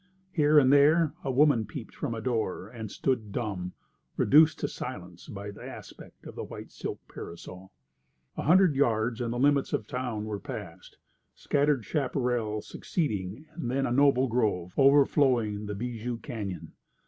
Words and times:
Here 0.31 0.57
and 0.57 0.73
there 0.73 1.13
a 1.23 1.29
woman 1.29 1.67
peeped 1.67 1.93
from 1.93 2.15
a 2.15 2.21
door 2.21 2.67
and 2.67 2.89
stood 2.89 3.31
dumb, 3.31 3.73
reduced 4.17 4.57
to 4.61 4.67
silence 4.67 5.27
by 5.27 5.51
the 5.51 5.63
aspect 5.63 6.25
of 6.25 6.33
the 6.33 6.43
white 6.43 6.71
silk 6.71 6.99
parasol. 7.07 7.71
A 8.35 8.41
hundred 8.41 8.73
yards 8.75 9.21
and 9.21 9.31
the 9.31 9.37
limits 9.37 9.73
of 9.73 9.85
the 9.85 9.91
town 9.91 10.25
were 10.25 10.39
passed, 10.39 10.97
scattered 11.35 11.85
chaparral 11.85 12.63
succeeding, 12.63 13.45
and 13.53 13.69
then 13.69 13.85
a 13.85 13.91
noble 13.91 14.27
grove, 14.27 14.73
overflowing 14.75 15.67
the 15.67 15.75
bijou 15.75 16.17
cañon. 16.17 16.69